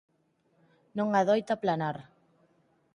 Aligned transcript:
Non 0.97 1.09
adoita 1.19 1.55
planar. 1.63 1.95